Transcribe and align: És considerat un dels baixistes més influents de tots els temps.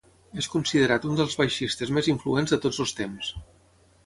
És 0.43 0.47
considerat 0.53 1.05
un 1.09 1.19
dels 1.19 1.37
baixistes 1.41 1.93
més 1.99 2.11
influents 2.15 2.55
de 2.57 2.61
tots 2.65 2.81
els 2.87 2.97
temps. 3.03 3.31